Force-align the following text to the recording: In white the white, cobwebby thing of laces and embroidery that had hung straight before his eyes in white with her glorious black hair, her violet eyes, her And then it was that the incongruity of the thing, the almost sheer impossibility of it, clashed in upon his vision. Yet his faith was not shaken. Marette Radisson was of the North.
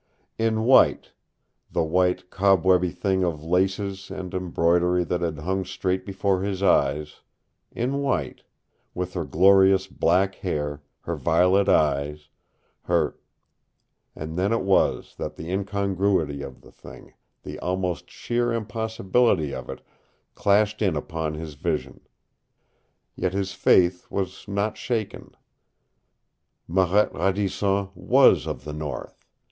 In 0.39 0.63
white 0.63 1.11
the 1.71 1.83
white, 1.83 2.31
cobwebby 2.31 2.89
thing 2.89 3.23
of 3.23 3.43
laces 3.43 4.09
and 4.09 4.33
embroidery 4.33 5.03
that 5.03 5.21
had 5.21 5.37
hung 5.37 5.63
straight 5.63 6.07
before 6.07 6.41
his 6.41 6.63
eyes 6.63 7.21
in 7.71 7.99
white 8.01 8.41
with 8.95 9.13
her 9.13 9.25
glorious 9.25 9.85
black 9.85 10.33
hair, 10.33 10.81
her 11.01 11.15
violet 11.15 11.69
eyes, 11.69 12.29
her 12.85 13.19
And 14.15 14.39
then 14.39 14.51
it 14.51 14.63
was 14.63 15.13
that 15.19 15.35
the 15.35 15.51
incongruity 15.51 16.41
of 16.41 16.61
the 16.61 16.71
thing, 16.71 17.13
the 17.43 17.59
almost 17.59 18.09
sheer 18.09 18.51
impossibility 18.51 19.53
of 19.53 19.69
it, 19.69 19.81
clashed 20.33 20.81
in 20.81 20.95
upon 20.95 21.35
his 21.35 21.53
vision. 21.53 21.99
Yet 23.15 23.33
his 23.33 23.53
faith 23.53 24.09
was 24.09 24.47
not 24.47 24.77
shaken. 24.79 25.35
Marette 26.67 27.13
Radisson 27.13 27.89
was 27.93 28.47
of 28.47 28.63
the 28.63 28.73
North. 28.73 29.27